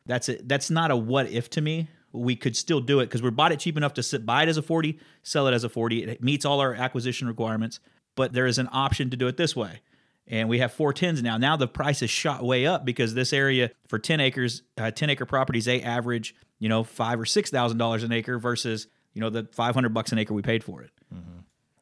That's 0.07 0.29
it. 0.29 0.49
That's 0.49 0.71
not 0.71 0.91
a 0.91 0.97
what 0.97 1.29
if 1.29 1.51
to 1.51 1.61
me. 1.61 1.89
We 2.13 2.37
could 2.37 2.57
still 2.57 2.81
do 2.81 3.01
it 3.01 3.07
because 3.07 3.23
we 3.23 3.31
bought 3.31 3.53
it 3.53 3.61
cheap 3.61 3.77
enough 3.77 3.95
to 3.95 4.03
sit, 4.03 4.25
buy 4.25 4.45
it 4.45 4.49
as 4.49 4.57
a 4.57 4.63
40, 4.63 4.99
sell 5.23 5.49
it 5.49 5.53
as 5.53 5.65
a 5.65 5.69
40. 5.69 6.05
It 6.05 6.23
meets 6.23 6.45
all 6.45 6.61
our 6.61 6.73
acquisition 6.73 7.29
requirements, 7.29 7.81
but 8.15 8.33
there 8.33 8.47
is 8.47 8.59
an 8.59 8.69
option 8.73 9.11
to 9.11 9.17
do 9.17 9.27
it 9.27 9.37
this 9.37 9.55
way. 9.55 9.81
And 10.29 10.49
we 10.49 10.59
have 10.61 10.73
four 10.73 10.93
tens 10.93 11.23
now. 11.23 11.37
Now 11.37 11.57
the 11.57 11.69
price 11.69 12.03
is 12.03 12.11
shot 12.11 12.43
way 12.43 12.67
up 12.67 12.85
because 12.85 13.15
this 13.15 13.33
area 13.33 13.71
for 13.89 13.99
10 13.99 14.21
acres, 14.21 14.63
uh, 14.79 14.91
10 14.91 15.11
acre 15.11 15.27
properties, 15.27 15.67
they 15.67 15.83
average, 15.83 16.35
you 16.59 16.69
know, 16.69 16.83
five 16.83 17.21
or 17.21 17.27
six 17.27 17.51
thousand 17.51 17.79
dollars 17.79 18.03
an 18.03 18.13
acre 18.13 18.39
versus, 18.39 18.89
you 19.17 19.21
know, 19.23 19.31
the 19.31 19.49
500 19.53 19.95
bucks 19.95 20.13
an 20.13 20.19
acre 20.19 20.35
we 20.35 20.43
paid 20.43 20.63
for 20.63 20.83
it. 20.83 20.91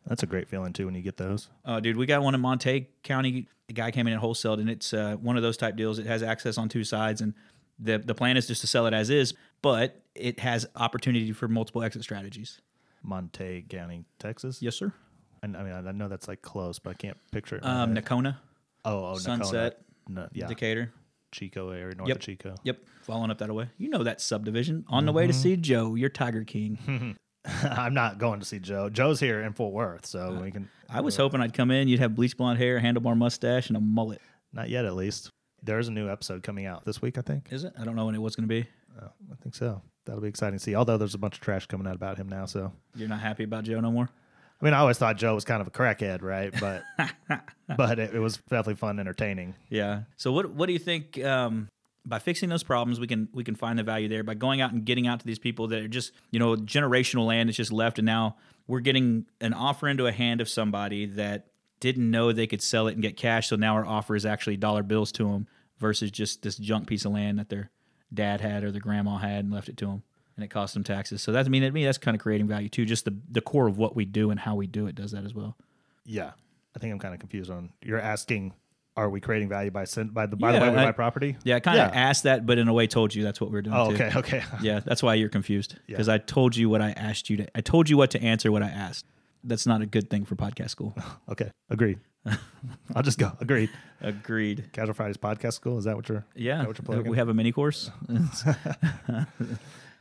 That's 0.07 0.23
a 0.23 0.26
great 0.26 0.49
feeling, 0.49 0.73
too, 0.75 0.85
when 0.87 0.95
you 0.95 1.00
get 1.00 1.17
those. 1.17 1.49
Oh, 1.64 1.81
dude, 1.81 1.97
we 1.97 2.05
got 2.07 2.23
one 2.23 2.35
in 2.35 2.41
Montague 2.41 2.85
County. 3.03 3.49
A 3.71 3.73
guy 3.73 3.91
came 3.91 4.07
in 4.07 4.12
and 4.12 4.23
wholesaled, 4.23 4.61
and 4.61 4.69
it's 4.69 4.93
uh, 4.93 5.17
one 5.17 5.37
of 5.38 5.43
those 5.43 5.57
type 5.57 5.76
deals. 5.76 5.99
It 5.99 6.05
has 6.07 6.23
access 6.23 6.59
on 6.59 6.69
two 6.69 6.85
sides, 6.85 7.23
and 7.23 7.33
the 7.79 7.99
the 7.99 8.14
plan 8.14 8.37
is 8.37 8.47
just 8.47 8.61
to 8.61 8.67
sell 8.67 8.87
it 8.87 8.93
as 8.93 9.09
is, 9.09 9.33
but 9.62 10.03
it 10.14 10.38
has 10.41 10.67
opportunity 10.76 11.33
for 11.33 11.49
multiple 11.49 11.83
exit 11.83 12.03
strategies. 12.03 12.61
Montague 13.03 13.62
County, 13.62 14.05
Texas. 14.19 14.61
Yes, 14.61 14.76
sir. 14.76 14.93
I, 15.43 15.47
I 15.47 15.62
mean, 15.64 15.73
I 15.73 15.93
know 15.93 16.09
that's 16.09 16.29
like 16.29 16.43
close, 16.43 16.79
but 16.79 16.91
I 16.91 16.95
can't 16.95 17.17
picture 17.33 17.57
it. 17.57 17.64
Um. 17.64 17.95
Nocona, 17.95 18.37
oh, 18.85 18.91
oh, 19.07 19.12
Nocona. 19.14 19.21
Sunset, 19.21 19.81
No, 20.07 20.29
yeah, 20.35 20.47
Decatur. 20.47 20.93
Chico 21.33 21.71
area, 21.71 21.95
north 21.97 22.09
Yep. 22.09 22.17
of 22.19 22.23
Chico. 22.23 22.55
Yep, 22.62 22.79
following 23.03 23.31
up 23.31 23.38
that 23.38 23.53
way. 23.53 23.69
You 23.79 23.88
know 23.88 24.05
that 24.05 24.21
subdivision 24.21 24.85
on 24.88 25.07
the 25.07 25.12
way 25.12 25.26
to 25.26 25.33
see 25.33 25.57
Joe, 25.57 25.95
your 25.95 26.11
Tiger 26.11 26.45
King. 26.45 27.17
I'm 27.63 27.95
not 27.95 28.19
going 28.19 28.41
to 28.41 28.47
see 28.47 28.59
Joe. 28.59 28.89
Joe's 28.89 29.21
here 29.21 29.43
in 29.43 29.53
Fort 29.53 29.73
Worth, 29.73 30.07
so 30.07 30.35
Uh, 30.37 30.41
we 30.43 30.51
can. 30.51 30.69
I 30.89 31.01
was 31.01 31.17
hoping 31.17 31.41
I'd 31.41 31.53
come 31.55 31.71
in. 31.71 31.89
You'd 31.89 32.01
have 32.01 32.15
bleach 32.15 32.37
blonde 32.37 32.59
hair, 32.59 32.81
handlebar 32.81 33.17
mustache, 33.17 33.69
and 33.69 33.77
a 33.77 33.81
mullet. 33.81 34.21
Not 34.53 34.69
yet, 34.71 34.85
at 34.85 34.95
least. 34.95 35.31
There's 35.63 35.89
a 35.89 35.93
new 35.93 36.09
episode 36.11 36.43
coming 36.43 36.67
out 36.67 36.85
this 36.85 37.01
week, 37.03 37.19
I 37.19 37.23
think. 37.23 37.49
Is 37.51 37.65
it? 37.65 37.73
I 37.79 37.85
don't 37.85 37.97
know 37.97 38.07
when 38.07 38.15
it 38.15 38.21
was 38.21 38.37
going 38.37 38.49
to 38.49 38.55
be. 38.63 38.69
Oh, 39.01 39.09
I 39.33 39.35
think 39.43 39.55
so. 39.55 39.83
That'll 40.05 40.21
be 40.23 40.29
exciting 40.29 40.59
to 40.59 40.63
see. 40.63 40.75
Although 40.75 40.99
there's 40.99 41.15
a 41.15 41.19
bunch 41.19 41.35
of 41.37 41.41
trash 41.41 41.67
coming 41.67 41.87
out 41.87 41.97
about 41.97 42.17
him 42.19 42.29
now, 42.29 42.45
so 42.47 42.73
You're 42.95 43.09
not 43.09 43.21
happy 43.21 43.45
about 43.45 43.65
Joe 43.65 43.81
no 43.81 43.91
more. 43.91 44.09
I 44.61 44.65
mean, 44.65 44.73
I 44.75 44.79
always 44.79 44.99
thought 44.99 45.17
Joe 45.17 45.35
was 45.35 45.45
kind 45.45 45.61
of 45.61 45.67
a 45.67 45.71
crackhead, 45.71 46.23
right? 46.23 46.55
But 46.61 46.85
but 47.77 47.99
it, 47.99 48.15
it 48.15 48.19
was 48.21 48.37
definitely 48.37 48.77
fun, 48.77 49.01
entertaining. 49.01 49.55
Yeah. 49.69 50.03
So 50.17 50.33
what 50.33 50.51
what 50.51 50.67
do 50.67 50.73
you 50.73 50.79
think? 50.79 51.23
Um, 51.25 51.69
by 52.06 52.18
fixing 52.18 52.49
those 52.49 52.62
problems, 52.62 53.00
we 53.00 53.06
can 53.06 53.28
we 53.32 53.44
can 53.44 53.54
find 53.54 53.78
the 53.78 53.82
value 53.82 54.08
there. 54.08 54.23
By 54.23 54.34
going 54.34 54.61
out 54.61 54.73
and 54.73 54.84
getting 54.84 55.06
out 55.06 55.20
to 55.20 55.26
these 55.26 55.38
people 55.38 55.68
that 55.68 55.82
are 55.82 55.88
just 55.88 56.12
you 56.30 56.38
know 56.38 56.56
generational 56.56 57.26
land 57.26 57.49
that's 57.49 57.56
just 57.56 57.73
left, 57.73 57.99
and 57.99 58.06
now 58.06 58.37
we're 58.66 58.80
getting 58.80 59.26
an 59.40 59.52
offer 59.52 59.88
into 59.88 60.06
a 60.06 60.12
hand 60.12 60.40
of 60.40 60.49
somebody 60.49 61.06
that 61.06 61.46
didn't 61.80 62.11
know 62.11 62.32
they 62.32 62.46
could 62.46 62.62
sell 62.62 62.88
it 62.88 62.92
and 62.92 63.02
get 63.02 63.16
cash. 63.16 63.49
So 63.49 63.56
now 63.56 63.75
our 63.75 63.84
offer 63.84 64.16
is 64.16 64.25
actually 64.26 64.56
dollar 64.56 64.82
bills 64.82 65.12
to 65.12 65.25
them 65.25 65.46
versus 65.78 66.11
just 66.11 66.42
this 66.42 66.56
junk 66.56 66.87
piece 66.87 67.04
of 67.04 67.12
land 67.12 67.38
that 67.38 67.49
their 67.49 67.70
dad 68.12 68.40
had 68.40 68.64
or 68.64 68.70
their 68.70 68.80
grandma 68.80 69.16
had 69.18 69.44
and 69.44 69.52
left 69.52 69.68
it 69.68 69.76
to 69.78 69.87
them, 69.87 70.02
and 70.37 70.44
it 70.44 70.49
cost 70.49 70.75
them 70.75 70.84
taxes. 70.84 71.23
So 71.23 71.32
that's 71.32 71.49
I 71.49 71.50
mean, 71.50 71.62
to 71.62 71.70
me 71.70 71.84
that's 71.84 71.99
kind 71.99 72.14
of 72.14 72.20
creating 72.20 72.49
value 72.49 72.68
too. 72.68 72.84
Just 72.84 73.04
the 73.04 73.16
the 73.30 73.40
core 73.40 73.66
of 73.66 73.78
what 73.78 73.96
we 73.96 74.04
do 74.04 74.30
and 74.30 74.38
how 74.38 74.54
we 74.54 74.66
do 74.66 74.87
it 74.87 74.94
does 74.94 75.12
that 75.12 75.25
as 75.25 75.34
well. 75.34 75.56
Yeah, 76.04 76.32
I 76.76 76.78
think 76.78 76.92
I'm 76.92 76.99
kind 76.99 77.14
of 77.14 77.20
confused 77.20 77.50
on. 77.50 77.73
You're 77.82 78.00
asking, 78.00 78.52
are 78.97 79.11
we 79.11 79.21
creating 79.21 79.49
value 79.49 79.71
by 79.71 79.85
sen- 79.85 80.09
by 80.09 80.27
the 80.27 80.37
by 80.37 80.53
the 80.53 80.59
Yeah, 80.59 80.65
way 80.65 80.71
we 80.71 80.77
I- 80.79 80.85
buy 80.87 80.93
property? 80.93 81.37
Yeah, 81.45 81.57
I 81.57 81.61
kind 81.61 81.79
of 81.81 81.93
Yeah. 81.95 82.01
asked 82.01 82.23
that, 82.25 82.47
but 82.47 82.59
in 82.59 82.69
a 82.69 82.73
way 82.73 82.87
told 82.87 83.15
you 83.15 83.23
that's 83.25 83.41
what 83.41 83.51
we're 83.51 83.63
doing. 83.63 83.77
Oh, 83.77 83.89
too. 83.95 84.03
okay, 84.03 84.13
okay, 84.19 84.43
Yeah, 84.63 84.81
that's 84.81 85.03
why 85.03 85.15
you're 85.15 85.29
confused 85.29 85.77
Yeah. 85.87 85.95
because 85.95 86.09
I 86.09 86.19
told 86.19 86.55
you 86.57 86.69
what 86.69 86.81
I 86.81 86.91
asked 86.93 87.29
you 87.31 87.37
to. 87.39 87.47
I 87.57 87.61
told 87.61 87.89
you 87.89 87.97
what 87.97 88.11
to 88.13 88.23
answer 88.23 88.53
what 88.53 88.63
I 88.63 88.69
asked. 88.69 89.07
That's 89.43 89.67
not 89.67 89.83
a 89.83 89.87
good 89.87 90.09
thing 90.11 90.25
for 90.25 90.37
podcast 90.37 90.71
school. 90.71 90.97
okay. 91.29 91.51
Agreed. 91.71 91.99
I'll 92.95 93.03
just 93.03 93.19
go. 93.19 93.33
Agreed. 93.41 93.69
Agreed. 94.01 94.71
Casual 94.73 94.95
Fridays 94.95 95.19
podcast 95.19 95.53
school. 95.55 95.77
Is 95.77 95.85
that 95.85 95.97
what 95.97 96.09
you're? 96.09 96.25
Yeah, 96.35 96.65
what 96.67 96.79
you're 96.89 97.03
we 97.03 97.19
have 97.19 97.29
a 97.29 97.35
mini 97.35 97.53
course. 97.53 97.91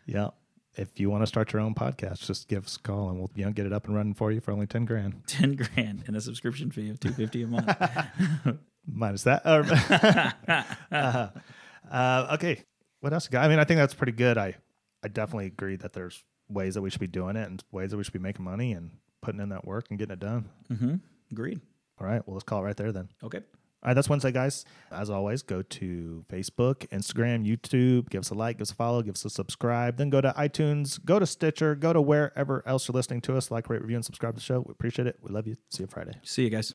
Yeah. 0.06 0.30
If 0.76 1.00
you 1.00 1.10
want 1.10 1.22
to 1.24 1.28
start 1.28 1.52
your 1.54 1.62
own 1.62 1.76
podcast, 1.76 2.26
just 2.26 2.48
give 2.48 2.66
us 2.66 2.78
a 2.78 2.80
call 2.80 3.10
and 3.10 3.20
we'll 3.20 3.30
you 3.36 3.46
know, 3.46 3.52
get 3.52 3.66
it 3.66 3.74
up 3.74 3.86
and 3.86 3.96
running 3.96 4.14
for 4.16 4.32
you 4.32 4.40
for 4.40 4.52
only 4.52 4.66
ten 4.66 4.86
grand 4.86 5.22
Ten 5.28 5.56
grand 5.56 6.04
and 6.08 6.16
a 6.16 6.22
subscription 6.22 6.72
fee 6.72 6.90
of 6.90 7.00
two 7.00 7.12
fifty 7.12 7.44
a 7.44 7.48
month. 7.48 7.68
Minus 8.86 9.24
that. 9.24 9.44
Uh, 10.92 11.30
uh, 11.92 12.28
okay. 12.36 12.64
What 13.02 13.14
else? 13.14 13.28
I 13.34 13.48
mean, 13.48 13.60
I 13.60 13.64
think 13.66 13.78
that's 13.80 13.94
pretty 13.94 14.14
good. 14.14 14.38
I 14.38 14.56
I 15.04 15.08
definitely 15.10 15.48
agree 15.48 15.76
that 15.78 15.94
there's 15.94 16.24
ways 16.50 16.76
that 16.76 16.82
we 16.82 16.90
should 16.90 17.02
be 17.02 17.08
doing 17.08 17.36
it 17.36 17.48
and 17.48 17.64
ways 17.72 17.92
that 17.92 17.98
we 17.98 18.04
should 18.04 18.14
be 18.14 18.20
making 18.20 18.46
money 18.46 18.72
and 18.74 18.92
putting 19.22 19.42
in 19.42 19.50
that 19.50 19.66
work 19.66 19.88
and 19.90 20.00
getting 20.00 20.14
it 20.14 20.20
done. 20.20 20.50
mm-hmm. 20.72 20.96
Agreed. 21.32 21.60
All 22.00 22.08
right. 22.08 22.22
Well, 22.26 22.36
let's 22.36 22.44
call 22.44 22.60
it 22.62 22.64
right 22.64 22.78
there 22.78 22.92
then. 22.92 23.10
Okay. 23.24 23.40
All 23.40 23.90
right, 23.90 23.96
that's 23.96 24.08
Wednesday, 24.08 24.32
guys. 24.32 24.64
As 24.92 25.10
always, 25.10 25.42
go 25.42 25.62
to 25.62 26.24
Facebook, 26.32 26.88
Instagram, 26.88 27.46
YouTube. 27.46 28.10
Give 28.10 28.22
us 28.22 28.30
a 28.30 28.34
like, 28.34 28.58
give 28.58 28.62
us 28.62 28.72
a 28.72 28.76
follow, 28.76 29.02
give 29.02 29.16
us 29.16 29.26
a 29.26 29.30
subscribe. 29.30 29.98
Then 29.98 30.10
go 30.10 30.22
to 30.22 30.32
iTunes, 30.38 31.04
go 31.04 31.20
to 31.20 31.26
Stitcher, 31.26 31.76
go 31.76 31.92
to 31.92 32.00
wherever 32.02 32.64
else 32.66 32.88
you're 32.88 32.94
listening 32.94 33.20
to 33.22 33.36
us. 33.36 33.52
Like, 33.52 33.70
rate, 33.70 33.82
review, 33.82 33.98
and 33.98 34.06
subscribe 34.06 34.36
to 34.36 34.40
the 34.40 34.42
show. 34.42 34.62
We 34.62 34.72
appreciate 34.72 35.08
it. 35.08 35.18
We 35.22 35.32
love 35.34 35.48
you. 35.48 35.58
See 35.70 35.84
you 35.84 35.88
Friday. 35.88 36.14
See 36.24 36.44
you 36.44 36.50
guys. 36.50 36.74